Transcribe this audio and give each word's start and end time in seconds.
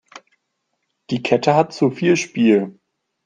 Die 1.11 1.21
Kette 1.21 1.53
hat 1.53 1.73
zu 1.73 1.91
viel 1.91 2.17
Spiel. 2.17 2.79